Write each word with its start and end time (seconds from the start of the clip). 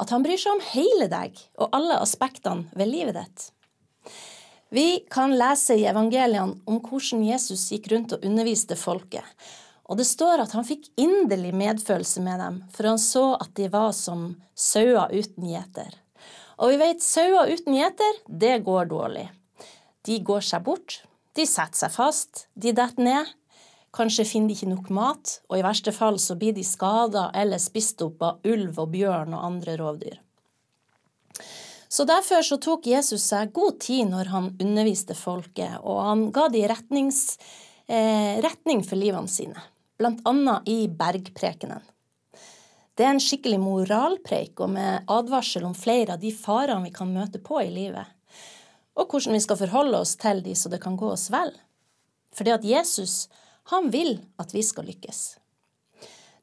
At 0.00 0.12
han 0.12 0.24
bryr 0.24 0.40
seg 0.40 0.56
om 0.56 0.64
hele 0.72 1.08
deg 1.12 1.38
og 1.60 1.70
alle 1.76 2.00
aspektene 2.02 2.68
ved 2.76 2.90
livet 2.90 3.16
ditt? 3.18 3.46
Vi 4.68 5.06
kan 5.10 5.34
lese 5.38 5.76
i 5.78 5.86
evangeliene 5.86 6.58
om 6.66 6.80
hvordan 6.82 7.22
Jesus 7.24 7.68
gikk 7.72 7.88
rundt 7.92 8.16
og 8.16 8.24
underviste 8.26 8.76
folket. 8.76 9.24
Og 9.86 10.00
det 10.00 10.08
står 10.08 10.42
at 10.42 10.56
han 10.56 10.66
fikk 10.66 10.88
inderlig 10.98 11.52
medfølelse 11.54 12.22
med 12.24 12.42
dem, 12.42 12.58
for 12.74 12.90
han 12.90 12.98
så 12.98 13.26
at 13.38 13.52
de 13.58 13.68
var 13.70 13.92
som 13.94 14.32
sauer 14.58 15.14
uten 15.14 15.46
gjeter. 15.46 15.94
Og 16.58 16.72
vi 16.72 16.80
vet 16.80 17.04
sauer 17.04 17.52
uten 17.52 17.76
gjeter, 17.76 18.22
det 18.26 18.56
går 18.66 18.90
dårlig. 18.90 19.28
De 20.06 20.18
går 20.24 20.42
seg 20.42 20.64
bort, 20.66 21.00
de 21.36 21.46
setter 21.46 21.84
seg 21.84 21.94
fast, 21.94 22.46
de 22.54 22.72
detter 22.74 23.06
ned. 23.06 23.30
Kanskje 23.96 24.26
finner 24.28 24.52
de 24.52 24.56
ikke 24.58 24.68
nok 24.68 24.88
mat, 24.92 25.38
og 25.48 25.56
i 25.56 25.64
verste 25.64 25.92
fall 25.94 26.18
så 26.20 26.36
blir 26.36 26.52
de 26.56 26.64
skada 26.66 27.30
eller 27.34 27.60
spist 27.62 28.02
opp 28.04 28.24
av 28.26 28.44
ulv 28.44 28.80
og 28.82 28.90
bjørn 28.92 29.32
og 29.32 29.44
andre 29.48 29.76
rovdyr. 29.80 30.18
Så 31.88 32.04
Derfor 32.04 32.42
så 32.44 32.58
tok 32.60 32.86
Jesus 32.90 33.24
seg 33.30 33.54
god 33.56 33.78
tid 33.80 34.10
når 34.10 34.28
han 34.28 34.50
underviste 34.60 35.14
folket, 35.16 35.78
og 35.80 36.02
han 36.04 36.26
ga 36.34 36.48
de 36.52 36.66
retnings, 36.68 37.38
eh, 37.88 38.36
retning 38.44 38.82
for 38.84 39.00
livene 39.00 39.32
sine, 39.32 39.62
annet 40.02 40.68
i 40.68 40.88
bergprekenen. 40.88 41.80
Det 42.96 43.04
er 43.04 43.14
en 43.14 43.20
skikkelig 43.20 43.60
moralpreik 43.60 44.60
og 44.60 44.70
med 44.72 45.08
advarsel 45.08 45.64
om 45.64 45.74
flere 45.76 46.16
av 46.16 46.20
de 46.20 46.32
farene 46.32 46.84
vi 46.84 46.92
kan 46.92 47.12
møte 47.12 47.38
på 47.38 47.62
i 47.62 47.72
livet, 47.72 48.04
og 48.96 49.08
hvordan 49.08 49.36
vi 49.36 49.40
skal 49.44 49.60
forholde 49.60 50.00
oss 50.00 50.16
til 50.20 50.42
de 50.44 50.54
så 50.56 50.68
det 50.72 50.82
kan 50.84 50.96
gå 50.96 51.10
oss 51.12 51.28
vel. 51.32 51.52
Fordi 52.36 52.52
at 52.52 52.64
Jesus 52.64 53.28
han 53.72 53.90
vil 53.90 54.18
at 54.40 54.54
vi 54.54 54.62
skal 54.62 54.86
lykkes. 54.88 55.36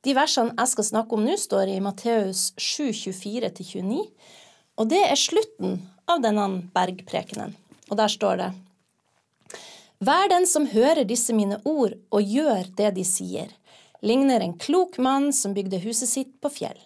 De 0.03 0.11
versene 0.17 0.51
jeg 0.57 0.71
skal 0.73 0.87
snakke 0.89 1.15
om 1.15 1.23
nå, 1.23 1.37
står 1.39 1.71
i 1.71 1.79
Matteus 1.83 2.51
7, 2.59 2.91
24-29, 3.15 4.01
og 4.79 4.89
det 4.91 5.01
er 5.05 5.19
slutten 5.19 5.77
av 6.11 6.23
denne 6.23 6.47
bergprekenen. 6.75 7.53
Og 7.91 7.99
der 7.99 8.11
står 8.11 8.39
det 8.41 8.51
Vær 10.03 10.27
den 10.27 10.43
som 10.49 10.65
hører 10.67 11.05
disse 11.07 11.31
mine 11.35 11.61
ord 11.63 11.93
og 12.11 12.25
gjør 12.27 12.67
det 12.75 12.89
de 12.97 13.05
sier, 13.07 13.51
ligner 14.03 14.43
en 14.43 14.57
klok 14.59 14.97
mann 14.99 15.29
som 15.31 15.53
bygde 15.55 15.79
huset 15.85 16.11
sitt 16.11 16.33
på 16.43 16.51
fjell. 16.51 16.79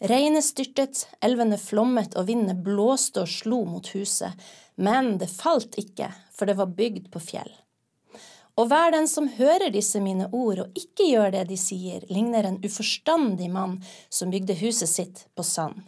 Regnet 0.00 0.46
styrtet, 0.46 1.02
elvene 1.24 1.58
flommet 1.60 2.16
og 2.16 2.30
vindene 2.30 2.56
blåste 2.56 3.26
og 3.26 3.30
slo 3.30 3.60
mot 3.68 3.90
huset, 3.92 4.32
men 4.80 5.18
det 5.20 5.28
falt 5.32 5.76
ikke, 5.80 6.08
for 6.32 6.48
det 6.48 6.56
var 6.56 6.72
bygd 6.72 7.12
på 7.12 7.20
fjell. 7.20 7.52
Og 8.54 8.68
hver 8.70 8.92
den 8.94 9.08
som 9.10 9.26
hører 9.34 9.72
disse 9.74 9.98
mine 10.02 10.28
ord 10.30 10.60
og 10.62 10.78
ikke 10.78 11.08
gjør 11.10 11.32
det 11.34 11.48
de 11.48 11.58
sier, 11.58 12.04
ligner 12.06 12.46
en 12.46 12.60
uforstandig 12.62 13.48
mann 13.50 13.80
som 14.12 14.30
bygde 14.30 14.54
huset 14.60 14.90
sitt 14.90 15.24
på 15.34 15.42
sand. 15.46 15.82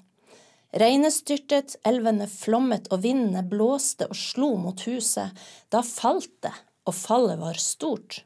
Regnet 0.77 1.15
styrtet, 1.15 1.77
elvene 1.87 2.27
flommet 2.29 2.91
og 2.91 3.05
vindene 3.07 3.45
blåste 3.47 4.11
og 4.11 4.19
slo 4.19 4.57
mot 4.61 4.83
huset. 4.89 5.31
Da 5.73 5.81
falt 5.87 6.33
det, 6.45 6.53
og 6.85 6.95
fallet 6.99 7.39
var 7.41 7.63
stort. 7.63 8.25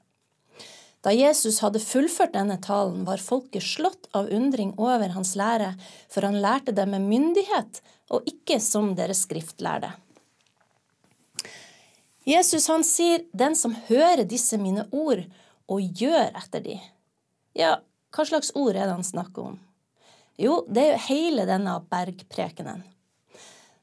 Da 1.05 1.13
Jesus 1.15 1.61
hadde 1.65 1.81
fullført 1.81 2.35
denne 2.35 2.59
talen, 2.61 3.05
var 3.09 3.23
folket 3.23 3.65
slått 3.65 4.09
av 4.17 4.29
undring 4.33 4.75
over 4.81 5.15
hans 5.15 5.33
lære, 5.39 5.75
for 6.13 6.27
han 6.27 6.41
lærte 6.43 6.75
det 6.77 6.89
med 6.89 7.07
myndighet 7.09 7.81
og 8.11 8.27
ikke 8.29 8.59
som 8.61 8.93
deres 8.99 9.25
skriftlærde. 9.29 9.95
Jesus 12.25 12.69
han 12.69 12.85
sier, 12.85 13.25
'Den 13.33 13.57
som 13.57 13.75
hører 13.89 14.25
disse 14.25 14.59
mine 14.59 14.87
ord 14.93 15.25
og 15.69 15.81
gjør 15.81 16.37
etter 16.37 16.61
de'. 16.61 16.81
Ja, 17.57 17.81
hva 18.13 18.27
slags 18.27 18.53
ord 18.55 18.77
er 18.77 18.87
det 18.87 18.97
han 18.99 19.05
snakker 19.05 19.43
om? 19.43 19.59
Jo, 20.39 20.65
det 20.69 20.83
er 20.83 20.93
jo 20.93 21.05
hele 21.09 21.47
denne 21.49 21.81
bergprekenen. 21.91 22.83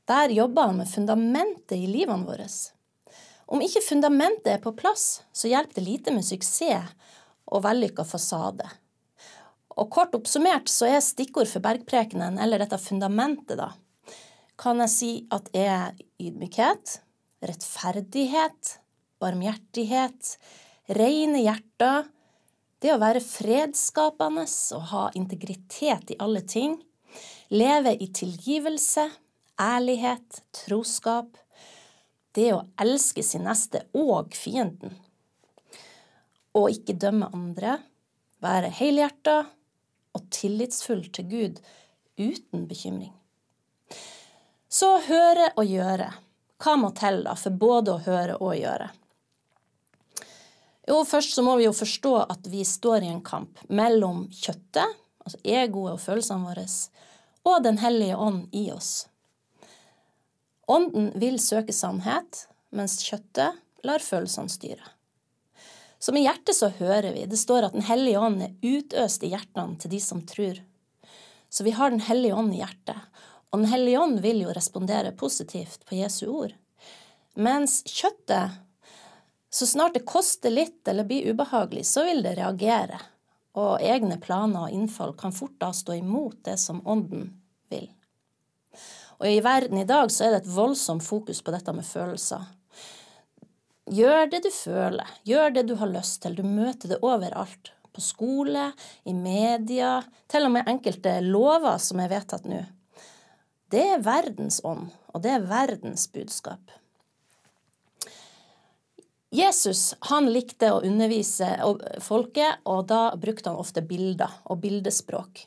Der 0.07 0.29
jobber 0.29 0.69
han 0.69 0.77
med 0.77 0.89
fundamentet 0.89 1.75
i 1.77 1.87
livene 1.87 2.25
våre. 2.25 2.47
Om 3.47 3.61
ikke 3.61 3.83
fundamentet 3.83 4.47
er 4.47 4.63
på 4.63 4.73
plass, 4.75 5.21
så 5.33 5.47
hjelper 5.51 5.79
det 5.79 5.87
lite 5.87 6.13
med 6.15 6.25
suksess 6.25 6.93
og 7.47 7.63
vellykka 7.63 8.03
fasade. 8.07 8.67
Og 9.77 9.89
kort 9.93 10.15
oppsummert 10.17 10.71
så 10.71 10.89
er 10.89 11.03
stikkord 11.05 11.49
for 11.51 11.63
bergprekenen, 11.63 12.39
eller 12.41 12.63
dette 12.63 12.79
fundamentet, 12.81 13.59
da, 13.59 13.71
kan 14.57 14.81
jeg 14.81 14.93
si 14.93 15.11
at 15.31 15.51
er 15.53 15.93
ydmykhet, 16.19 16.97
rettferdighet, 17.43 18.77
barmhjertighet, 19.21 20.37
rene 20.97 21.41
hjerter, 21.43 22.07
det 22.81 22.93
å 22.93 23.01
være 23.01 23.23
fredsskapende 23.23 24.45
og 24.77 24.85
ha 24.91 25.07
integritet 25.17 26.13
i 26.13 26.19
alle 26.21 26.43
ting, 26.45 26.77
leve 27.49 27.95
i 27.97 28.09
tilgivelse, 28.13 29.07
ærlighet, 29.61 30.41
troskap, 30.53 31.37
det 32.37 32.51
å 32.53 32.63
elske 32.77 33.23
sin 33.25 33.47
neste 33.47 33.87
og 33.97 34.35
fienden, 34.37 34.93
og 36.57 36.69
ikke 36.73 36.97
dømme 37.01 37.29
andre, 37.33 37.79
være 38.41 38.69
helhjerta 38.77 39.39
og 40.17 40.29
tillitsfull 40.33 41.07
til 41.13 41.29
Gud 41.31 41.61
uten 42.21 42.67
bekymring. 42.69 43.13
Så 44.69 44.97
høre 45.07 45.51
og 45.55 45.65
gjøre. 45.65 46.11
Hva 46.57 46.77
må 46.79 46.89
til 46.97 47.21
da 47.25 47.35
for 47.37 47.53
både 47.53 47.93
å 47.93 48.03
høre 48.05 48.37
og 48.41 48.55
gjøre? 48.57 48.89
Jo, 50.87 51.01
først 51.03 51.35
så 51.35 51.43
må 51.43 51.57
vi 51.59 51.67
jo 51.67 51.75
forstå 51.75 52.13
at 52.23 52.47
vi 52.47 52.63
står 52.65 53.03
i 53.03 53.11
en 53.11 53.21
kamp 53.25 53.59
mellom 53.67 54.25
kjøttet, 54.31 54.95
altså 55.25 55.39
egoet 55.43 55.97
og 55.97 56.01
følelsene 56.01 56.47
våre, 56.47 56.65
og 57.47 57.63
Den 57.63 57.79
hellige 57.79 58.15
ånd 58.15 58.55
i 58.55 58.69
oss. 58.71 59.07
Ånden 60.67 61.11
vil 61.19 61.39
søke 61.39 61.75
sannhet, 61.75 62.47
mens 62.75 62.99
kjøttet 63.03 63.59
lar 63.87 64.03
følelsene 64.03 64.51
styre. 64.51 64.93
Som 65.99 66.17
i 66.17 66.25
hjertet 66.25 66.55
så 66.55 66.69
hører 66.77 67.13
vi. 67.15 67.25
Det 67.25 67.39
står 67.39 67.67
at 67.67 67.75
Den 67.75 67.85
hellige 67.87 68.19
ånd 68.21 68.41
er 68.43 68.55
utøst 68.61 69.23
i 69.23 69.31
hjertene 69.31 69.79
til 69.81 69.91
de 69.95 70.01
som 70.03 70.21
tror. 70.27 70.59
Så 71.49 71.63
vi 71.63 71.73
har 71.75 71.91
Den 71.91 72.03
hellige 72.03 72.35
ånd 72.35 72.53
i 72.53 72.61
hjertet. 72.61 73.06
Og 73.51 73.59
Den 73.59 73.69
hellige 73.71 73.99
ånd 73.99 74.19
vil 74.23 74.41
jo 74.43 74.53
respondere 74.55 75.13
positivt 75.15 75.85
på 75.87 75.95
Jesu 76.01 76.27
ord. 76.27 76.55
Mens 77.37 77.83
kjøttet, 77.85 78.57
så 79.49 79.67
snart 79.67 79.95
det 79.95 80.07
koster 80.09 80.51
litt 80.51 80.87
eller 80.87 81.07
blir 81.07 81.31
ubehagelig, 81.31 81.85
så 81.87 82.03
vil 82.07 82.23
det 82.25 82.35
reagere. 82.37 82.99
Og 83.57 83.81
egne 83.81 84.19
planer 84.21 84.67
og 84.67 84.73
innfall 84.73 85.15
kan 85.17 85.33
fort 85.33 85.55
da 85.61 85.71
stå 85.73 85.95
imot 85.97 86.43
det 86.45 86.57
som 86.61 86.83
ånden 86.87 87.29
vil. 87.71 87.87
Og 89.17 89.29
i 89.31 89.39
verden 89.41 89.79
i 89.81 89.87
dag 89.87 90.11
så 90.13 90.27
er 90.27 90.35
det 90.35 90.43
et 90.43 90.53
voldsomt 90.53 91.05
fokus 91.05 91.41
på 91.41 91.53
dette 91.55 91.73
med 91.73 91.87
følelser. 91.87 92.43
Gjør 93.87 94.27
det 94.29 94.43
du 94.43 94.51
føler, 94.51 95.07
gjør 95.23 95.53
det 95.55 95.63
du 95.69 95.75
har 95.79 95.89
lyst 95.89 96.21
til. 96.21 96.35
Du 96.35 96.43
møter 96.43 96.91
det 96.91 96.99
overalt. 97.01 97.71
På 97.95 98.03
skole, 98.03 98.67
i 99.09 99.13
media, 99.15 100.03
til 100.29 100.45
og 100.45 100.51
med 100.53 100.67
enkelte 100.69 101.15
lover 101.25 101.79
som 101.81 102.03
er 102.03 102.11
vedtatt 102.11 102.45
nå. 102.45 102.59
Det 103.67 103.83
er 103.83 104.03
verdens 104.03 104.61
ånd, 104.63 104.89
og 105.11 105.23
det 105.23 105.33
er 105.33 105.47
verdens 105.47 106.07
budskap. 106.13 106.71
Jesus 109.35 109.91
han 110.07 110.29
likte 110.31 110.69
å 110.71 110.83
undervise 110.87 111.49
folket, 112.03 112.61
og 112.63 112.85
da 112.87 113.11
brukte 113.19 113.51
han 113.51 113.59
ofte 113.59 113.83
bilder 113.83 114.31
og 114.47 114.61
bildespråk. 114.63 115.43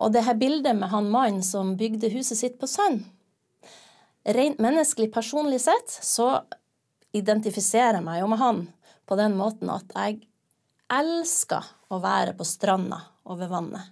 Og 0.00 0.12
det 0.12 0.24
her 0.24 0.38
bildet 0.40 0.76
med 0.76 0.88
han 0.92 1.10
mannen 1.12 1.44
som 1.44 1.76
bygde 1.76 2.12
huset 2.12 2.40
sitt 2.40 2.58
på 2.60 2.68
sand 2.68 3.04
Rent 4.26 4.58
menneskelig 4.58 5.12
personlig 5.14 5.60
sett 5.62 5.92
så 6.02 6.40
identifiserer 7.14 8.00
jeg 8.00 8.04
meg 8.08 8.18
jo 8.18 8.30
med 8.32 8.40
han 8.40 8.64
på 9.06 9.18
den 9.20 9.36
måten 9.38 9.70
at 9.70 9.92
jeg 9.94 10.24
elsker 10.90 11.68
å 11.94 12.00
være 12.02 12.34
på 12.34 12.46
stranda 12.48 12.98
og 13.22 13.38
ved 13.38 13.52
vannet. 13.52 13.86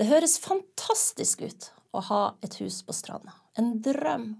Det 0.00 0.08
høres 0.08 0.38
fantastisk 0.40 1.44
ut 1.44 1.68
å 1.96 2.04
ha 2.10 2.22
et 2.44 2.58
hus 2.60 2.82
på 2.86 2.94
stranda. 2.96 3.34
En 3.58 3.76
drøm. 3.82 4.34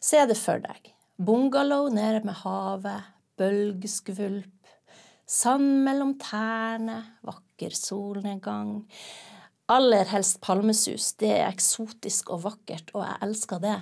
Se 0.00 0.22
det 0.26 0.38
for 0.38 0.62
deg. 0.62 0.92
Bungalow 1.20 1.90
nede 1.92 2.22
med 2.24 2.38
havet, 2.44 3.10
bølgeskvulp, 3.40 4.70
sand 5.28 5.82
mellom 5.84 6.14
tærne, 6.20 7.02
vakker 7.26 7.76
solnedgang. 7.76 8.80
aller 9.70 10.08
helst 10.10 10.40
palmesus. 10.42 11.12
Det 11.14 11.28
er 11.30 11.46
eksotisk 11.46 12.32
og 12.34 12.40
vakkert, 12.42 12.88
og 12.94 13.04
jeg 13.04 13.20
elsker 13.22 13.60
det. 13.62 13.76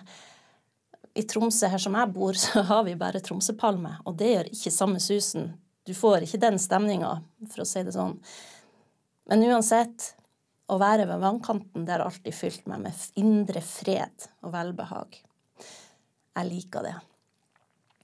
I 1.17 1.25
Tromsø, 1.25 1.70
her 1.73 1.81
som 1.81 1.96
jeg 1.96 2.12
bor, 2.12 2.37
så 2.44 2.61
har 2.69 2.85
vi 2.85 2.99
bare 2.99 3.23
tromsøpalme, 3.25 3.94
og 4.05 4.19
det 4.20 4.35
gjør 4.35 4.52
ikke 4.52 4.75
samme 4.75 5.00
susen. 5.00 5.55
Du 5.88 5.94
får 5.96 6.26
ikke 6.26 6.43
den 6.43 6.61
stemninga, 6.61 7.14
for 7.49 7.64
å 7.64 7.69
si 7.69 7.81
det 7.87 7.94
sånn. 7.96 8.19
Men 9.29 9.46
uansett, 9.49 10.12
å 10.69 10.76
være 10.81 11.06
ved 11.09 11.23
vannkanten, 11.23 11.87
det 11.87 11.94
har 11.94 12.05
alltid 12.05 12.35
fylt 12.37 12.67
meg 12.69 12.82
med 12.85 13.05
indre 13.20 13.62
fred 13.65 14.29
og 14.44 14.53
velbehag. 14.53 15.20
Jeg 16.38 16.49
liker 16.49 16.85
det. 16.85 16.94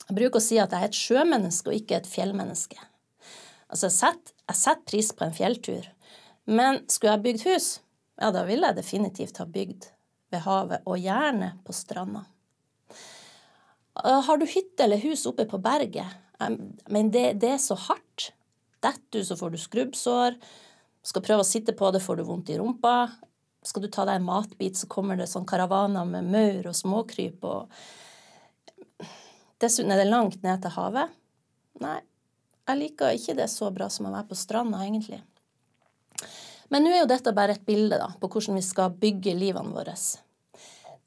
Jeg 0.08 0.16
bruker 0.18 0.40
å 0.40 0.44
si 0.44 0.58
at 0.60 0.72
jeg 0.72 0.84
er 0.84 0.90
et 0.90 0.98
sjømenneske 0.98 1.70
og 1.70 1.78
ikke 1.78 2.00
et 2.00 2.08
fjellmenneske. 2.08 2.80
Altså, 3.68 3.88
jeg 3.88 3.96
setter, 3.96 4.34
jeg 4.48 4.60
setter 4.60 4.88
pris 4.90 5.10
på 5.16 5.26
en 5.26 5.36
fjelltur, 5.36 5.88
men 6.44 6.82
skulle 6.92 7.14
jeg 7.14 7.24
bygd 7.24 7.46
hus, 7.48 7.68
ja, 8.20 8.30
da 8.34 8.44
ville 8.46 8.68
jeg 8.70 8.78
definitivt 8.78 9.40
ha 9.40 9.46
bygd 9.48 9.88
ved 10.34 10.44
havet, 10.44 10.84
og 10.88 11.00
gjerne 11.00 11.54
på 11.64 11.74
stranda. 11.76 12.24
Har 13.94 14.40
du 14.40 14.46
hytte 14.50 14.84
eller 14.84 15.02
hus 15.04 15.24
oppe 15.30 15.46
på 15.48 15.60
berget, 15.62 16.10
men 16.90 17.10
det, 17.14 17.38
det 17.42 17.54
er 17.54 17.62
så 17.62 17.76
hardt. 17.78 18.32
Detter 18.84 19.22
du, 19.22 19.24
så 19.24 19.36
får 19.38 19.54
du 19.54 19.60
skrubbsår. 19.62 20.36
Skal 21.04 21.24
prøve 21.24 21.44
å 21.44 21.48
sitte 21.48 21.74
på 21.76 21.90
det, 21.92 22.00
får 22.00 22.16
du 22.16 22.24
vondt 22.28 22.50
i 22.52 22.58
rumpa. 22.58 23.10
Skal 23.64 23.84
du 23.84 23.90
ta 23.92 24.06
deg 24.08 24.20
en 24.20 24.26
matbit, 24.28 24.76
så 24.76 24.88
kommer 24.90 25.16
det 25.20 25.28
sånn 25.28 25.46
karavaner 25.48 26.04
med 26.08 26.30
maur 26.32 26.70
og 26.70 26.76
småkryp. 26.76 27.44
og 27.44 27.68
Dessuten 29.60 29.92
er 29.92 30.00
det 30.00 30.10
langt 30.10 30.42
ned 30.44 30.64
til 30.64 30.74
havet. 30.74 31.12
Nei, 31.84 32.00
jeg 32.68 32.80
liker 32.80 33.16
ikke 33.16 33.36
det 33.36 33.48
så 33.52 33.70
bra 33.74 33.88
som 33.92 34.08
å 34.08 34.14
være 34.14 34.30
på 34.30 34.38
stranda, 34.38 34.80
egentlig. 34.84 35.20
Men 36.72 36.84
nå 36.84 36.92
er 36.92 37.02
jo 37.02 37.10
dette 37.10 37.34
bare 37.36 37.56
et 37.56 37.66
bilde 37.66 37.98
da, 38.00 38.08
på 38.20 38.30
hvordan 38.30 38.56
vi 38.56 38.64
skal 38.64 38.94
bygge 39.00 39.36
livene 39.36 39.74
våre. 39.74 39.96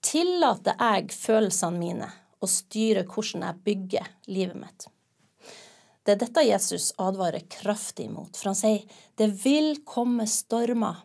Tillater 0.05 0.77
jeg 0.77 1.09
følelsene 1.17 1.81
mine 1.81 2.11
å 2.37 2.49
styre 2.49 3.05
hvordan 3.09 3.47
jeg 3.47 3.63
bygger 3.65 4.11
livet 4.29 4.59
mitt? 4.61 4.87
Det 6.07 6.13
er 6.13 6.19
dette 6.21 6.41
Jesus 6.47 6.93
advarer 7.03 7.43
kraftig 7.51 8.05
mot, 8.07 8.31
for 8.31 8.53
han 8.53 8.55
sier 8.55 8.99
det 9.19 9.25
vil 9.41 9.81
komme 9.83 10.23
stormer. 10.31 11.01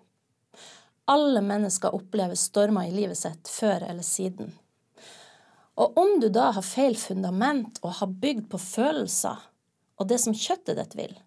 Alle 1.10 1.42
mennesker 1.42 1.90
opplever 1.90 2.38
stormer 2.38 2.86
i 2.86 2.94
livet 2.94 3.18
sitt 3.18 3.50
før 3.50 3.82
eller 3.82 4.06
siden. 4.06 4.52
Og 5.74 5.98
om 5.98 6.20
du 6.22 6.28
da 6.30 6.52
har 6.54 6.62
feil 6.62 6.94
fundament 6.94 7.80
og 7.82 7.96
har 7.98 8.14
bygd 8.22 8.46
på 8.52 8.62
følelser 8.62 9.42
og 9.98 10.06
det 10.06 10.20
som 10.22 10.38
kjøttet 10.38 10.78
ditt 10.78 10.94
vil, 10.94 11.18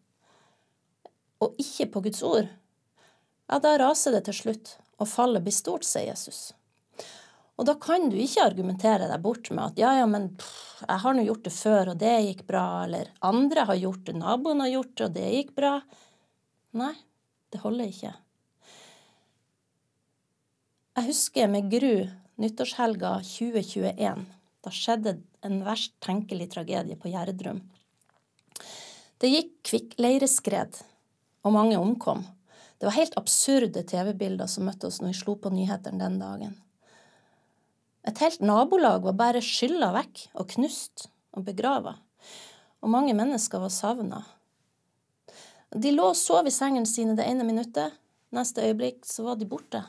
og 1.43 1.59
ikke 1.59 1.89
på 1.91 2.05
Guds 2.07 2.23
ord, 2.23 2.47
ja, 2.47 3.59
da 3.59 3.75
raser 3.81 4.15
det 4.15 4.23
til 4.29 4.39
slutt, 4.39 4.77
og 5.03 5.11
fallet 5.11 5.43
blir 5.43 5.55
stort, 5.55 5.83
sier 5.83 6.13
Jesus. 6.13 6.53
Og 7.55 7.67
da 7.67 7.77
kan 7.79 8.09
du 8.11 8.17
ikke 8.19 8.43
argumentere 8.43 9.07
deg 9.07 9.21
bort 9.23 9.47
med 9.53 9.63
at 9.71 9.79
ja, 9.79 9.93
ja, 10.01 10.07
men 10.09 10.27
pff, 10.35 10.81
jeg 10.81 11.01
har 11.05 11.15
nå 11.15 11.23
gjort 11.23 11.45
det 11.45 11.53
før, 11.55 11.91
og 11.93 11.99
det 12.01 12.13
gikk 12.25 12.43
bra, 12.49 12.65
eller 12.83 13.11
andre 13.23 13.63
har 13.69 13.79
gjort 13.79 14.03
det, 14.09 14.15
naboen 14.19 14.63
har 14.65 14.73
gjort 14.73 14.91
det, 14.91 15.07
og 15.07 15.15
det 15.15 15.29
gikk 15.31 15.53
bra. 15.55 15.73
Nei, 16.75 16.91
det 17.53 17.61
holder 17.63 17.93
ikke. 17.93 18.11
Jeg 20.95 21.07
husker 21.07 21.51
med 21.51 21.71
gru 21.71 21.93
nyttårshelga 22.43 23.13
2021. 23.23 24.25
Da 24.65 24.73
skjedde 24.73 25.15
en 25.45 25.61
verst 25.63 25.95
tenkelig 26.03 26.49
tragedie 26.51 26.99
på 26.99 27.11
Gjerdrum. 27.13 27.63
Det 29.21 29.31
gikk 29.31 29.51
kvikkleireskred, 29.69 30.75
og 31.45 31.55
mange 31.55 31.79
omkom. 31.79 32.25
Det 32.75 32.89
var 32.89 32.97
helt 32.97 33.15
absurde 33.19 33.85
TV-bilder 33.87 34.49
som 34.51 34.67
møtte 34.67 34.89
oss 34.89 34.99
når 34.99 35.13
vi 35.13 35.19
slo 35.21 35.39
på 35.39 35.51
nyhetene 35.55 36.01
den 36.01 36.19
dagen. 36.19 36.55
Et 38.05 38.21
helt 38.21 38.41
nabolag 38.45 39.01
var 39.07 39.17
bare 39.17 39.41
skylla 39.41 39.89
vekk 39.95 40.27
og 40.37 40.49
knust 40.53 41.07
og 41.33 41.47
begrava, 41.47 41.95
og 42.85 42.91
mange 42.93 43.15
mennesker 43.17 43.63
var 43.63 43.73
savna. 43.73 44.21
De 45.73 45.91
lå 45.91 46.11
og 46.11 46.19
sov 46.19 46.45
i 46.45 46.53
sengene 46.53 46.87
sine 46.87 47.15
det 47.17 47.25
ene 47.25 47.47
minuttet, 47.47 47.95
neste 48.35 48.61
øyeblikk 48.61 49.07
så 49.09 49.25
var 49.25 49.39
de 49.39 49.47
borte. 49.49 49.81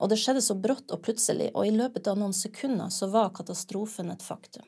Og 0.00 0.12
det 0.12 0.20
skjedde 0.20 0.42
så 0.44 0.56
brått 0.56 0.92
og 0.92 1.00
plutselig, 1.04 1.50
og 1.54 1.66
i 1.66 1.72
løpet 1.74 2.08
av 2.08 2.20
noen 2.20 2.36
sekunder 2.36 2.92
så 2.92 3.08
var 3.12 3.32
katastrofen 3.36 4.12
et 4.12 4.24
faktum. 4.24 4.64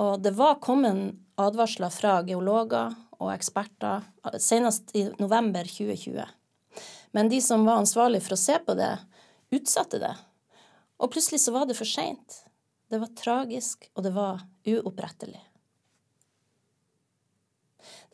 Og 0.00 0.20
det 0.20 0.34
var 0.36 0.60
kommet 0.64 1.14
advarsler 1.40 1.92
fra 1.92 2.18
geologer 2.26 2.94
og 3.20 3.32
eksperter, 3.32 4.04
senest 4.42 4.90
i 4.96 5.06
november 5.20 5.68
2020. 5.68 6.24
Men 7.14 7.30
de 7.30 7.38
som 7.44 7.64
var 7.66 7.78
ansvarlig 7.82 8.24
for 8.24 8.34
å 8.34 8.40
se 8.40 8.56
på 8.58 8.74
det, 8.78 8.92
utsatte 9.54 10.00
det. 10.02 10.14
Og 11.02 11.10
plutselig 11.12 11.40
så 11.42 11.54
var 11.54 11.66
det 11.66 11.78
for 11.78 11.88
seint. 11.88 12.44
Det 12.90 13.00
var 13.00 13.14
tragisk, 13.18 13.88
og 13.94 14.04
det 14.06 14.12
var 14.14 14.44
uopprettelig. 14.68 15.40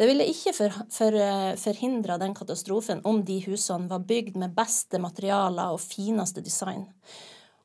Det 0.01 0.07
ville 0.09 0.25
ikke 0.31 0.53
for, 0.57 0.77
for, 0.91 1.17
forhindra 1.61 2.17
den 2.19 2.35
katastrofen 2.35 3.03
om 3.05 3.21
de 3.27 3.37
husene 3.45 3.91
var 3.91 4.07
bygd 4.09 4.39
med 4.41 4.55
beste 4.57 4.99
materialer 5.03 5.75
og 5.75 5.83
fineste 5.83 6.41
design. 6.41 6.87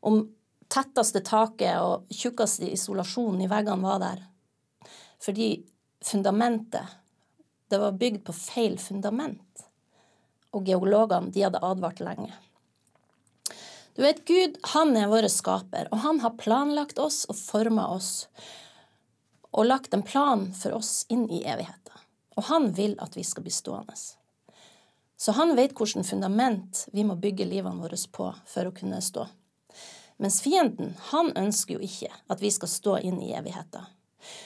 Om 0.06 0.20
tetteste 0.72 1.22
taket 1.26 1.80
og 1.80 2.12
tjukkeste 2.12 2.68
isolasjonen 2.76 3.46
i 3.46 3.50
veggene 3.50 3.88
var 3.88 4.02
der. 4.04 4.26
Fordi 5.24 5.50
fundamentet 6.04 7.02
Det 7.68 7.80
var 7.82 7.96
bygd 7.98 8.22
på 8.28 8.34
feil 8.34 8.76
fundament. 8.78 9.64
Og 10.54 10.68
geologene 10.68 11.32
de 11.34 11.42
hadde 11.42 11.64
advart 11.66 12.00
lenge. 12.00 12.30
Du 13.96 14.02
vet, 14.02 14.26
Gud 14.28 14.58
han 14.76 14.98
er 15.00 15.08
vår 15.08 15.30
skaper, 15.32 15.88
og 15.92 16.02
han 16.04 16.20
har 16.20 16.36
planlagt 16.36 17.00
oss 17.00 17.24
og 17.32 17.38
forma 17.40 17.88
oss 17.96 18.28
og 19.56 19.70
lagt 19.70 19.94
en 19.96 20.04
plan 20.04 20.50
for 20.52 20.76
oss 20.76 21.06
inn 21.08 21.30
i 21.32 21.46
evigheten. 21.48 22.02
Og 22.36 22.50
han 22.50 22.74
vil 22.76 22.98
at 23.00 23.16
vi 23.16 23.24
skal 23.24 23.46
bli 23.46 23.54
stående. 23.56 23.96
Så 25.16 25.32
han 25.38 25.56
vet 25.56 25.72
hvilket 25.80 26.10
fundament 26.10 26.82
vi 26.92 27.06
må 27.08 27.16
bygge 27.16 27.48
livene 27.48 27.80
våre 27.80 28.00
på 28.12 28.28
for 28.52 28.68
å 28.68 28.74
kunne 28.76 29.00
stå. 29.00 29.30
Mens 30.20 30.42
fienden, 30.44 30.92
han 31.12 31.32
ønsker 31.40 31.78
jo 31.78 31.88
ikke 31.88 32.12
at 32.12 32.44
vi 32.44 32.52
skal 32.52 32.72
stå 32.72 32.98
inn 33.00 33.22
i 33.24 33.32
evigheten. 33.36 33.88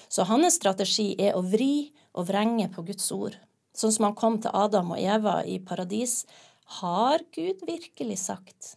Så 0.10 0.28
hans 0.30 0.60
strategi 0.60 1.16
er 1.18 1.34
å 1.34 1.42
vri 1.42 1.90
og 2.14 2.28
vrenge 2.30 2.68
på 2.74 2.86
Guds 2.86 3.10
ord. 3.16 3.38
Sånn 3.74 3.94
som 3.96 4.10
han 4.10 4.18
kom 4.18 4.38
til 4.42 4.54
Adam 4.54 4.94
og 4.94 5.02
Eva 5.02 5.40
i 5.42 5.58
paradis. 5.58 6.24
Har 6.82 7.26
Gud 7.34 7.66
virkelig 7.66 8.20
sagt? 8.28 8.76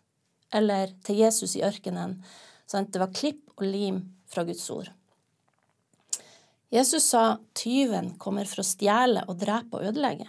Eller 0.52 0.92
til 1.06 1.22
Jesus 1.22 1.56
i 1.56 1.64
ørkenen. 1.66 2.18
Sant? 2.68 2.92
Det 2.92 3.00
var 3.02 3.14
klipp 3.14 3.48
og 3.56 3.64
lim 3.66 4.02
fra 4.30 4.44
Guds 4.48 4.68
ord. 4.72 4.90
Jesus 6.72 7.04
sa 7.12 7.36
tyven 7.52 8.14
kommer 8.20 8.48
for 8.48 8.62
å 8.62 8.66
stjele 8.66 9.26
og 9.28 9.36
drepe 9.42 9.76
og 9.76 9.90
ødelegge, 9.90 10.28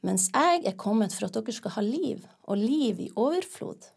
mens 0.00 0.30
jeg 0.32 0.62
er 0.64 0.78
kommet 0.80 1.12
for 1.12 1.28
at 1.28 1.36
dere 1.36 1.52
skal 1.52 1.74
ha 1.74 1.82
liv, 1.84 2.22
og 2.48 2.56
liv 2.56 3.02
i 3.04 3.10
overflod. 3.12 3.90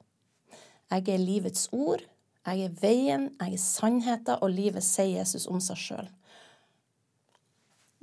Jeg 0.92 1.08
er 1.08 1.24
livets 1.24 1.70
ord, 1.72 2.04
jeg 2.44 2.66
er 2.66 2.76
veien, 2.82 3.30
jeg 3.40 3.56
er 3.56 3.64
sannheten, 3.64 4.42
og 4.44 4.52
livet 4.52 4.84
sier 4.84 5.22
Jesus 5.22 5.48
om 5.48 5.64
seg 5.64 5.80
sjøl. 5.80 6.12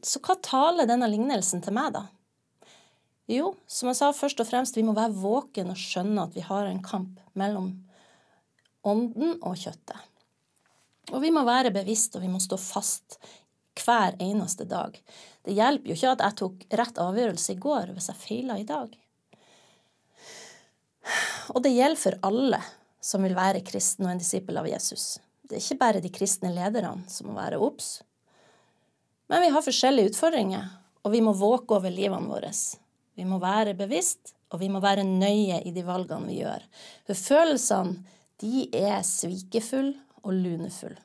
Så 0.00 0.22
hva 0.24 0.38
taler 0.40 0.88
denne 0.88 1.10
lignelsen 1.12 1.60
til 1.60 1.76
meg, 1.76 1.92
da? 1.92 2.06
Jo, 3.30 3.52
som 3.70 3.90
jeg 3.90 3.98
sa, 4.00 4.08
først 4.16 4.40
og 4.42 4.48
fremst, 4.48 4.74
vi 4.74 4.82
må 4.82 4.94
være 4.96 5.14
våken 5.14 5.70
og 5.70 5.78
skjønne 5.78 6.24
at 6.26 6.34
vi 6.34 6.42
har 6.42 6.66
en 6.66 6.80
kamp 6.82 7.20
mellom 7.38 7.76
ånden 8.82 9.36
og 9.46 9.54
kjøttet. 9.60 10.00
Og 11.14 11.22
vi 11.22 11.30
må 11.34 11.44
være 11.46 11.72
bevisst, 11.74 12.16
og 12.16 12.24
vi 12.24 12.30
må 12.30 12.40
stå 12.42 12.58
fast 12.60 13.20
hver 13.80 14.16
eneste 14.22 14.66
dag. 14.68 14.98
Det 15.46 15.54
hjelper 15.54 15.92
jo 15.92 15.96
ikke 15.96 16.16
at 16.16 16.24
jeg 16.26 16.38
tok 16.42 16.66
rett 16.80 17.00
avgjørelse 17.00 17.54
i 17.54 17.62
går 17.62 17.94
hvis 17.94 18.10
jeg 18.10 18.20
feila 18.24 18.58
i 18.58 18.66
dag. 18.66 18.92
Og 21.54 21.62
det 21.64 21.74
gjelder 21.74 22.02
for 22.02 22.18
alle 22.26 22.60
som 23.00 23.24
vil 23.24 23.38
være 23.38 23.64
kristen 23.66 24.06
og 24.06 24.12
en 24.12 24.20
disippel 24.20 24.58
av 24.60 24.68
Jesus. 24.68 25.18
Det 25.46 25.56
er 25.56 25.64
ikke 25.64 25.80
bare 25.80 26.02
de 26.02 26.12
kristne 26.12 26.52
lederne 26.54 27.08
som 27.10 27.30
må 27.30 27.38
være 27.38 27.62
obs. 27.62 28.00
Men 29.30 29.46
vi 29.46 29.54
har 29.54 29.64
forskjellige 29.64 30.12
utfordringer, 30.12 30.66
og 31.06 31.14
vi 31.14 31.22
må 31.24 31.32
våke 31.38 31.78
over 31.78 31.90
livene 31.94 32.28
våre. 32.28 32.50
Vi 33.20 33.26
må 33.28 33.36
være 33.36 33.76
bevisst, 33.76 34.32
og 34.48 34.62
vi 34.62 34.70
må 34.72 34.80
være 34.80 35.04
nøye 35.04 35.58
i 35.68 35.74
de 35.76 35.82
valgene 35.84 36.30
vi 36.30 36.38
gjør. 36.38 36.62
For 37.04 37.18
følelsene, 37.18 37.98
de 38.40 38.64
er 38.72 39.02
svikefulle 39.04 39.92
og 40.24 40.32
lunefulle. 40.32 40.96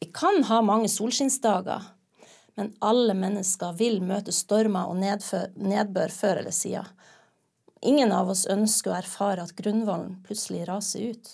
Vi 0.00 0.08
kan 0.16 0.40
ha 0.48 0.62
mange 0.64 0.88
solskinnsdager, 0.88 1.84
men 2.56 2.70
alle 2.80 3.12
mennesker 3.16 3.76
vil 3.76 4.00
møte 4.00 4.32
stormer 4.32 4.88
og 4.88 4.96
nedbør 4.96 6.14
før 6.14 6.40
eller 6.40 6.56
siden. 6.56 6.88
Ingen 7.84 8.14
av 8.16 8.32
oss 8.32 8.46
ønsker 8.48 8.94
å 8.94 8.96
erfare 9.02 9.44
at 9.44 9.52
grunnvollen 9.58 10.16
plutselig 10.24 10.64
raser 10.70 11.12
ut. 11.12 11.28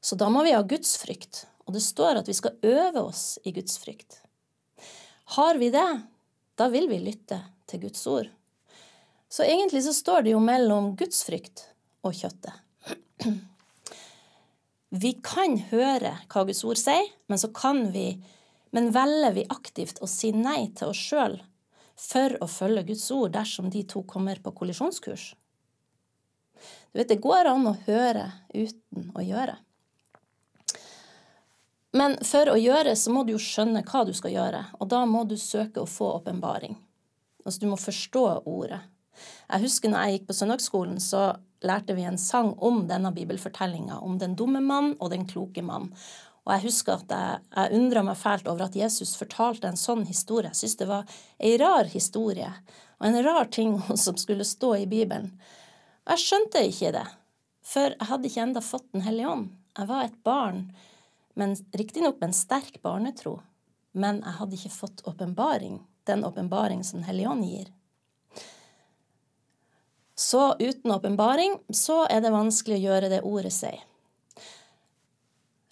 Så 0.00 0.16
da 0.16 0.30
må 0.32 0.46
vi 0.48 0.56
ha 0.56 0.64
gudsfrykt, 0.64 1.44
og 1.68 1.76
det 1.76 1.84
står 1.84 2.22
at 2.22 2.32
vi 2.32 2.40
skal 2.40 2.56
øve 2.64 3.04
oss 3.04 3.36
i 3.44 3.52
gudsfrykt. 3.52 4.22
Har 5.36 5.60
vi 5.60 5.68
det, 5.72 5.88
da 6.58 6.68
vil 6.72 6.88
vi 6.90 7.00
lytte 7.02 7.40
til 7.70 7.84
Guds 7.86 8.06
ord. 8.06 8.28
Så 9.28 9.42
egentlig 9.46 9.82
så 9.86 9.94
står 9.96 10.26
det 10.26 10.34
jo 10.34 10.42
mellom 10.42 10.92
gudsfrykt 10.98 11.66
og 12.06 12.14
kjøttet. 12.14 12.54
Vi 14.94 15.10
kan 15.26 15.56
høre 15.72 16.12
hva 16.30 16.44
Guds 16.46 16.60
ord 16.62 16.78
sier, 16.78 17.08
men 17.26 17.40
så 17.40 17.48
kan 17.50 17.88
vi 17.90 18.12
men 18.74 18.90
velger 18.90 19.32
vi 19.36 19.44
aktivt 19.54 20.00
å 20.02 20.06
si 20.10 20.32
nei 20.34 20.72
til 20.74 20.90
oss 20.90 20.98
sjøl 20.98 21.36
for 21.94 22.34
å 22.42 22.48
følge 22.50 22.82
Guds 22.88 23.04
ord 23.14 23.36
dersom 23.36 23.68
de 23.70 23.84
to 23.86 24.02
kommer 24.10 24.40
på 24.42 24.50
kollisjonskurs? 24.50 25.28
Du 26.90 26.98
vet, 26.98 27.06
det 27.06 27.20
går 27.22 27.52
an 27.52 27.68
å 27.70 27.76
høre 27.86 28.24
uten 28.50 29.12
å 29.14 29.22
gjøre. 29.22 29.54
Men 31.94 32.16
for 32.26 32.50
å 32.50 32.58
gjøre 32.58 32.96
så 32.98 33.12
må 33.14 33.22
du 33.22 33.36
jo 33.36 33.42
skjønne 33.42 33.84
hva 33.86 34.02
du 34.06 34.10
skal 34.16 34.34
gjøre, 34.34 34.64
og 34.82 34.90
da 34.90 35.04
må 35.06 35.22
du 35.30 35.36
søke 35.38 35.82
å 35.82 35.90
få 35.90 36.16
åpenbaring. 36.16 36.74
Altså 37.44 37.62
du 37.62 37.68
må 37.70 37.78
forstå 37.78 38.24
ordet. 38.50 38.80
Jeg 39.46 39.62
husker 39.62 39.92
når 39.92 40.02
jeg 40.02 40.16
gikk 40.16 40.28
på 40.28 40.36
søndagsskolen, 40.40 40.98
så 40.98 41.36
lærte 41.64 41.94
vi 41.94 42.06
en 42.08 42.18
sang 42.18 42.52
om 42.58 42.82
denne 42.88 43.12
bibelfortellinga, 43.14 44.00
om 44.02 44.18
den 44.18 44.34
dumme 44.38 44.62
mann 44.64 44.96
og 44.98 45.12
den 45.12 45.26
kloke 45.30 45.62
mann. 45.62 45.92
Og 46.44 46.52
jeg 46.56 46.64
husker 46.66 46.98
at 46.98 47.12
jeg, 47.14 47.44
jeg 47.54 47.78
undra 47.78 48.02
meg 48.04 48.18
fælt 48.20 48.48
over 48.50 48.66
at 48.66 48.76
Jesus 48.76 49.14
fortalte 49.16 49.70
en 49.70 49.80
sånn 49.80 50.02
historie. 50.08 50.50
Jeg 50.50 50.60
syntes 50.60 50.80
det 50.80 50.88
var 50.90 51.14
ei 51.38 51.54
rar 51.60 51.88
historie, 51.92 52.50
og 52.98 53.06
en 53.08 53.20
rar 53.24 53.48
ting 53.54 53.78
som 54.04 54.18
skulle 54.20 54.46
stå 54.48 54.74
i 54.82 54.88
Bibelen. 54.90 55.30
Og 56.04 56.16
jeg 56.16 56.24
skjønte 56.26 56.64
ikke 56.68 56.90
det, 56.98 57.06
for 57.64 57.94
jeg 57.94 58.10
hadde 58.10 58.28
ikke 58.28 58.48
enda 58.48 58.64
fått 58.64 58.90
Den 58.92 59.06
hellige 59.06 59.30
ånd. 59.30 59.46
Jeg 59.78 59.88
var 59.88 60.04
et 60.04 60.18
barn 60.26 60.66
riktignok 61.72 62.20
med 62.20 62.28
en 62.28 62.36
sterk 62.36 62.82
barnetro. 62.82 63.40
Men 63.92 64.20
jeg 64.22 64.38
hadde 64.38 64.58
ikke 64.58 64.74
fått 64.74 65.02
åpenbaring, 65.06 65.78
den 66.04 66.24
åpenbaring 66.24 66.84
som 66.84 66.98
Den 66.98 67.08
hellige 67.08 67.28
ånd 67.28 67.44
gir. 67.44 67.72
Så 70.14 70.56
uten 70.58 70.90
åpenbaring 70.90 71.58
så 71.68 72.04
er 72.06 72.20
det 72.22 72.30
vanskelig 72.34 72.78
å 72.78 72.84
gjøre 72.84 73.10
det 73.10 73.22
ordet 73.26 73.52
sier. 73.54 73.82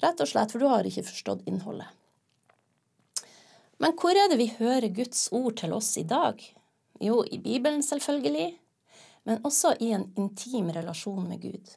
Rett 0.03 0.21
og 0.21 0.29
slett, 0.29 0.51
for 0.51 0.59
du 0.59 0.67
har 0.67 0.87
ikke 0.87 1.07
forstått 1.07 1.47
innholdet. 1.47 1.87
Men 3.79 3.95
hvor 3.99 4.19
er 4.19 4.31
det 4.31 4.39
vi 4.39 4.51
hører 4.59 4.95
Guds 4.95 5.29
ord 5.35 5.57
til 5.59 5.75
oss 5.75 5.95
i 5.99 6.07
dag? 6.07 6.43
Jo, 7.03 7.23
i 7.27 7.39
Bibelen 7.43 7.83
selvfølgelig, 7.83 8.51
men 9.27 9.47
også 9.47 9.77
i 9.83 9.93
en 9.95 10.09
intim 10.19 10.71
relasjon 10.75 11.27
med 11.29 11.43
Gud 11.43 11.71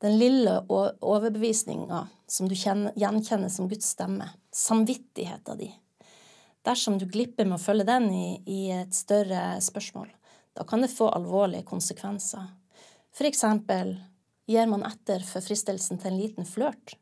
den 0.00 0.18
lille 0.18 0.58
overbevisninga 0.68 2.08
som 2.26 2.48
du 2.48 2.54
gjenkjenner 2.54 3.48
som 3.48 3.68
Guds 3.68 3.88
stemme, 3.94 4.28
samvittigheta 4.52 5.54
di. 5.54 5.70
Dersom 6.66 6.98
du 6.98 7.06
glipper 7.06 7.46
med 7.46 7.60
å 7.60 7.62
følge 7.62 7.86
den 7.86 8.10
i, 8.10 8.28
i, 8.44 8.60
et 8.74 8.94
større 8.94 9.60
spørsmål, 9.62 10.10
da 10.56 10.66
kan 10.66 10.82
det 10.82 10.92
få 10.92 11.08
alvorlige 11.14 11.66
konsekvenser. 11.68 12.48
For 13.14 13.28
eksempel 13.28 13.94
gir 14.50 14.66
man 14.68 14.84
etter 14.86 15.22
for 15.24 15.44
fristelsen 15.44 16.00
til 16.02 16.12
en 16.12 16.20
liten 16.20 16.48
flørt, 16.48 16.96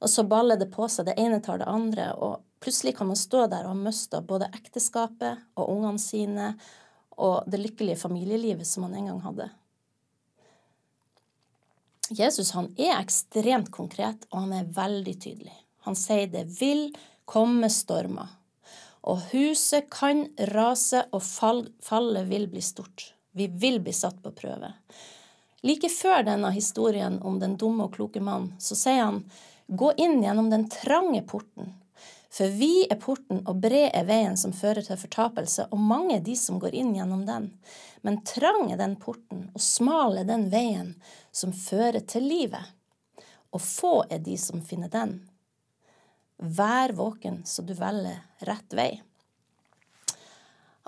og 0.00 0.08
så 0.08 0.24
baller 0.24 0.56
det 0.56 0.70
på 0.72 0.86
seg, 0.88 1.10
det 1.10 1.18
ene 1.20 1.42
tar 1.44 1.60
det 1.60 1.68
andre, 1.68 2.12
og 2.16 2.40
plutselig 2.62 2.94
kan 2.96 3.10
man 3.10 3.18
stå 3.18 3.44
der 3.50 3.66
og 3.66 3.74
ha 3.74 3.80
mista 3.82 4.22
både 4.24 4.48
ekteskapet 4.56 5.42
og 5.60 5.72
ungene 5.74 6.00
sine 6.00 6.54
og 7.20 7.50
det 7.50 7.60
lykkelige 7.60 8.00
familielivet 8.00 8.68
som 8.68 8.86
man 8.86 8.96
en 8.96 9.10
gang 9.10 9.20
hadde. 9.26 9.50
Jesus 12.10 12.50
han 12.56 12.72
er 12.78 12.96
ekstremt 12.98 13.70
konkret, 13.70 14.26
og 14.30 14.44
han 14.44 14.52
er 14.56 14.72
veldig 14.74 15.14
tydelig. 15.22 15.54
Han 15.86 15.96
sier 15.96 16.30
det 16.30 16.46
vil 16.58 16.88
komme 17.30 17.70
stormer, 17.72 18.28
og 19.06 19.22
huset 19.30 19.88
kan 19.92 20.26
rase, 20.50 21.04
og 21.14 21.22
fallet 21.22 22.26
vil 22.28 22.48
bli 22.50 22.62
stort. 22.64 23.12
Vi 23.32 23.46
vil 23.46 23.78
bli 23.80 23.94
satt 23.94 24.18
på 24.22 24.32
prøve. 24.34 24.72
Like 25.62 25.90
før 25.92 26.24
denne 26.26 26.50
historien 26.54 27.20
om 27.22 27.38
den 27.40 27.56
dumme 27.60 27.86
og 27.86 27.94
kloke 27.94 28.20
mannen, 28.24 28.54
så 28.58 28.76
sier 28.76 29.04
han 29.04 29.22
gå 29.68 29.92
inn 30.02 30.18
gjennom 30.24 30.50
den 30.50 30.66
trange 30.72 31.22
porten, 31.28 31.74
for 32.30 32.52
vi 32.54 32.86
er 32.86 32.98
porten, 33.02 33.40
og 33.42 33.58
bred 33.58 33.90
er 33.90 34.06
veien 34.06 34.36
som 34.38 34.52
fører 34.54 34.84
til 34.86 34.98
fortapelse, 35.00 35.66
og 35.74 35.80
mange 35.82 36.14
er 36.16 36.22
de 36.22 36.36
som 36.38 36.60
går 36.62 36.76
inn 36.78 36.92
gjennom 36.94 37.24
den. 37.26 37.48
Men 38.06 38.20
trang 38.26 38.70
er 38.70 38.78
den 38.78 38.94
porten, 39.02 39.48
og 39.50 39.64
smal 39.64 40.20
er 40.20 40.28
den 40.28 40.46
veien 40.52 40.92
som 41.34 41.50
fører 41.50 42.04
til 42.06 42.28
livet. 42.30 42.70
Og 43.50 43.58
få 43.64 43.94
er 44.06 44.22
de 44.22 44.36
som 44.38 44.62
finner 44.62 44.92
den. 44.92 45.16
Vær 46.38 46.94
våken 46.96 47.42
så 47.44 47.66
du 47.66 47.74
velger 47.76 48.22
rett 48.46 48.78
vei. 48.78 48.92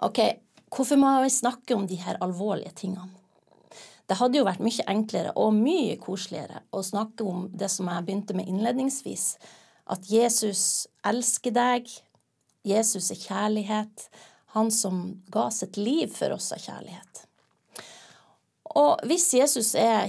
Ok, 0.03 0.21
hvorfor 0.71 0.97
må 0.97 1.11
vi 1.25 1.35
snakke 1.35 1.75
om 1.75 1.89
de 1.91 1.99
her 2.01 2.23
alvorlige 2.23 2.73
tingene? 2.85 3.11
Det 4.07 4.19
hadde 4.19 4.39
jo 4.39 4.47
vært 4.47 4.63
mye 4.63 4.87
enklere 4.91 5.35
og 5.39 5.55
mye 5.57 5.99
koseligere 6.01 6.63
å 6.75 6.83
snakke 6.85 7.27
om 7.27 7.45
det 7.51 7.69
som 7.73 7.91
jeg 7.91 8.07
begynte 8.07 8.35
med 8.37 8.49
innledningsvis, 8.51 9.27
at 9.91 10.11
Jesus 10.11 10.87
elsker 11.07 11.55
deg. 11.55 11.89
Jesus 12.67 13.11
er 13.11 13.21
kjærlighet. 13.21 14.09
Han 14.55 14.71
som 14.71 15.23
ga 15.33 15.49
sitt 15.51 15.79
liv 15.81 16.12
for 16.15 16.35
oss 16.37 16.53
av 16.55 16.62
kjærlighet. 16.62 17.23
Og 18.73 19.03
hvis 19.09 19.27
Jesus 19.37 19.75
er, 19.77 20.09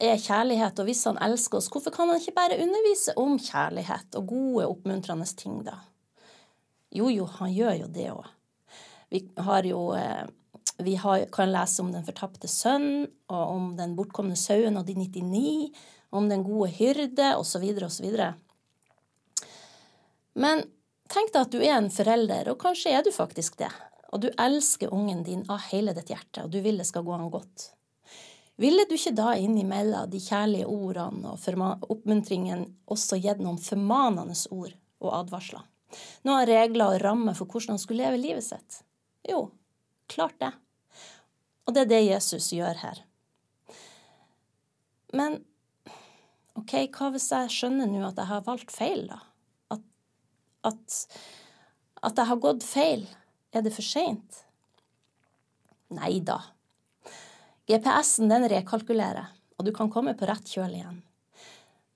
kjærlighet, 0.00 0.78
og 0.78 0.88
hvis 0.88 1.04
han 1.06 1.18
elsker 1.22 1.60
oss, 1.60 1.70
hvorfor 1.70 1.94
kan 1.94 2.10
han 2.10 2.18
ikke 2.18 2.34
bare 2.34 2.58
undervise 2.62 3.14
om 3.20 3.36
kjærlighet 3.38 4.16
og 4.18 4.30
gode, 4.32 4.66
oppmuntrende 4.66 5.28
ting, 5.38 5.60
da? 5.66 5.76
Jo, 6.94 7.10
jo, 7.10 7.26
han 7.38 7.52
gjør 7.54 7.76
jo 7.84 7.90
det 7.94 8.08
òg. 8.14 8.26
Vi 9.14 9.20
har 9.46 9.66
jo 9.68 9.80
eh, 9.94 10.24
vi 10.82 10.94
har, 10.98 11.24
kan 11.32 11.52
lese 11.52 11.82
om 11.82 11.92
den 11.94 12.06
fortapte 12.06 12.50
sønn, 12.50 13.06
og 13.30 13.42
om 13.54 13.68
den 13.78 13.94
bortkomne 13.98 14.36
sauen 14.38 14.78
og 14.80 14.88
de 14.88 14.96
99, 14.98 15.70
om 16.14 16.26
den 16.30 16.42
gode 16.46 16.72
hyrde, 16.74 17.34
osv., 17.38 17.66
osv. 17.86 18.08
Men 20.34 20.64
tenk 21.10 21.32
deg 21.32 21.46
at 21.46 21.54
du 21.54 21.60
er 21.62 21.76
en 21.78 21.90
forelder, 21.92 22.50
og 22.50 22.60
kanskje 22.62 22.94
er 22.96 23.06
du 23.06 23.12
faktisk 23.14 23.58
det, 23.60 23.70
og 24.10 24.24
du 24.24 24.30
elsker 24.38 24.92
ungen 24.94 25.22
din 25.26 25.44
av 25.50 25.66
hele 25.70 25.94
ditt 25.96 26.10
hjerte, 26.10 26.44
og 26.44 26.52
du 26.52 26.60
vil 26.64 26.80
det 26.80 26.88
skal 26.90 27.06
gå 27.06 27.14
han 27.14 27.30
godt. 27.32 27.70
Ville 28.56 28.84
du 28.86 28.94
ikke 28.94 29.14
da 29.18 29.32
innimellom 29.34 30.10
de 30.10 30.20
kjærlige 30.22 30.66
ordene 30.70 31.32
og 31.34 31.88
oppmuntringen 31.90 32.68
også 32.86 33.18
gitt 33.18 33.42
noen 33.42 33.58
formanende 33.58 34.36
ord 34.54 34.76
og 35.02 35.16
advarsler? 35.18 35.64
Noen 36.26 36.46
regler 36.46 36.94
og 36.94 37.02
rammer 37.02 37.34
for 37.38 37.50
hvordan 37.50 37.74
han 37.74 37.82
skulle 37.82 38.06
leve 38.06 38.20
livet 38.22 38.46
sitt? 38.46 38.82
Jo, 39.26 39.48
klart 40.10 40.38
det. 40.42 40.52
Og 41.66 41.74
det 41.74 41.84
er 41.84 41.90
det 41.90 42.00
Jesus 42.06 42.52
gjør 42.54 42.78
her. 42.78 43.02
Men 45.14 45.40
ok, 46.58 46.74
hva 46.94 47.10
hvis 47.14 47.30
jeg 47.32 47.52
skjønner 47.54 47.90
nå 47.90 48.02
at 48.06 48.18
jeg 48.20 48.30
har 48.30 48.46
valgt 48.46 48.74
feil, 48.74 49.06
da? 49.10 49.22
At, 50.66 50.98
at 52.02 52.18
jeg 52.18 52.30
har 52.30 52.42
gått 52.42 52.66
feil. 52.66 53.06
Er 53.54 53.64
det 53.64 53.74
for 53.74 53.86
seint? 53.86 54.42
Nei 55.94 56.18
da. 56.24 56.40
GPS-en 57.70 58.28
den 58.28 58.48
rekalkulerer, 58.50 59.30
og 59.56 59.66
du 59.66 59.72
kan 59.76 59.90
komme 59.92 60.16
på 60.18 60.26
rett 60.28 60.50
kjøl 60.50 60.74
igjen. 60.76 61.02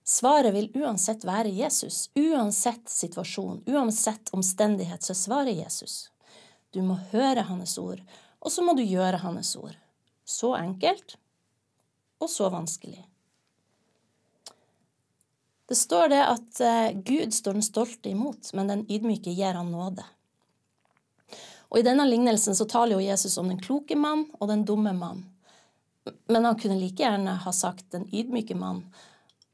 Svaret 0.08 0.54
vil 0.54 0.70
uansett 0.80 1.26
være 1.28 1.50
Jesus. 1.52 2.06
Uansett 2.16 2.88
situasjon, 2.88 3.60
uansett 3.68 4.30
omstendighet, 4.32 5.04
så 5.04 5.12
er 5.12 5.20
svaret 5.20 5.58
Jesus. 5.58 5.96
Du 6.72 6.80
må 6.84 6.96
høre 7.12 7.44
hans 7.50 7.76
ord, 7.80 8.00
og 8.40 8.52
så 8.54 8.64
må 8.64 8.72
du 8.78 8.84
gjøre 8.86 9.20
hans 9.20 9.52
ord. 9.60 9.76
Så 10.24 10.54
enkelt 10.56 11.18
og 12.18 12.30
så 12.32 12.48
vanskelig. 12.52 13.02
Det 15.68 15.74
står 15.74 16.08
det 16.08 16.20
at 16.24 16.60
eh, 16.60 16.90
Gud 17.04 17.34
står 17.34 17.58
den 17.58 17.62
stolte 17.62 18.08
imot, 18.08 18.52
men 18.56 18.70
den 18.70 18.86
ydmyke 18.88 19.34
gir 19.36 19.52
han 19.52 19.68
nåde. 19.72 20.04
Og 21.68 21.80
I 21.80 21.84
denne 21.84 22.06
lignelsen 22.08 22.56
så 22.56 22.64
taler 22.64 22.96
jo 22.96 23.04
Jesus 23.04 23.36
om 23.36 23.50
den 23.52 23.60
kloke 23.60 23.96
mann 23.96 24.24
og 24.38 24.48
den 24.48 24.64
dumme 24.64 24.94
mann. 24.96 25.26
Men 26.24 26.48
han 26.48 26.56
kunne 26.56 26.78
like 26.80 27.02
gjerne 27.02 27.36
ha 27.44 27.52
sagt 27.52 27.90
den 27.92 28.08
ydmyke 28.08 28.56
mann 28.56 28.86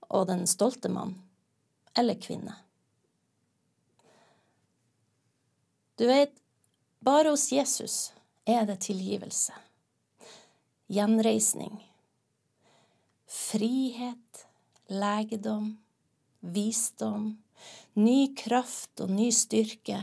og 0.07 0.29
den 0.31 0.47
stolte 0.47 0.89
mann. 0.89 1.17
Eller 1.99 2.15
kvinne. 2.15 2.55
Du 5.99 6.07
vet, 6.07 6.31
bare 7.03 7.35
hos 7.35 7.51
Jesus 7.53 8.13
er 8.47 8.67
det 8.67 8.81
tilgivelse, 8.87 9.55
gjenreisning, 10.87 11.79
frihet, 13.27 14.47
legedom 14.87 15.75
visdom, 16.45 17.33
ny 17.95 18.35
kraft 18.37 19.01
og 19.01 19.13
ny 19.15 19.31
styrke, 19.33 20.03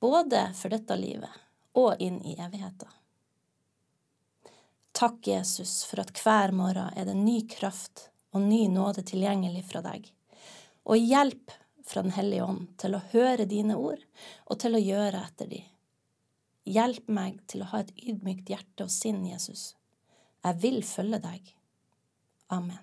både 0.00 0.48
for 0.58 0.74
dette 0.74 0.96
livet 1.00 1.42
og 1.76 2.00
inn 2.02 2.20
i 2.24 2.36
evigheten. 2.40 2.88
Takk, 4.96 5.26
Jesus, 5.28 5.82
for 5.84 6.00
at 6.00 6.12
hver 6.24 6.54
morgen 6.56 6.92
er 6.96 7.04
det 7.04 7.16
ny 7.18 7.42
kraft 7.52 8.08
og 8.32 8.40
ny 8.40 8.64
nåde 8.72 9.04
tilgjengelig 9.04 9.66
fra 9.68 9.82
deg. 9.84 10.08
Og 10.88 10.96
hjelp 10.96 11.52
fra 11.86 12.02
Den 12.02 12.16
hellige 12.16 12.42
ånd 12.42 12.64
til 12.82 12.96
å 12.96 13.02
høre 13.12 13.44
dine 13.46 13.76
ord 13.78 14.00
og 14.46 14.58
til 14.58 14.74
å 14.74 14.80
gjøre 14.82 15.20
etter 15.22 15.52
de. 15.52 15.60
Hjelp 16.66 17.06
meg 17.12 17.38
til 17.46 17.62
å 17.62 17.68
ha 17.70 17.84
et 17.84 17.92
ydmykt 17.94 18.50
hjerte 18.50 18.88
og 18.88 18.90
sinn, 18.90 19.20
Jesus. 19.28 19.76
Jeg 20.42 20.58
vil 20.64 20.80
følge 20.82 21.20
deg. 21.22 21.52
Amen. 22.50 22.82